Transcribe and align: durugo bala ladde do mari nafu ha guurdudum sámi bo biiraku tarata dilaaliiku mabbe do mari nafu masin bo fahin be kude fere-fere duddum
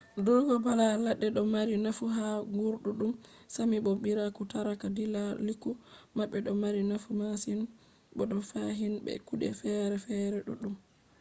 durugo 0.25 0.53
bala 0.65 0.87
ladde 1.05 1.27
do 1.35 1.41
mari 1.53 1.75
nafu 1.85 2.05
ha 2.15 2.27
guurdudum 2.55 3.11
sámi 3.53 3.77
bo 3.85 3.91
biiraku 4.01 4.41
tarata 4.51 4.87
dilaaliiku 4.97 5.69
mabbe 6.17 6.37
do 6.45 6.51
mari 6.61 6.81
nafu 6.91 7.09
masin 7.19 7.59
bo 8.15 8.23
fahin 8.49 8.93
be 9.05 9.13
kude 9.27 9.47
fere-fere 9.59 10.37
duddum 10.47 10.75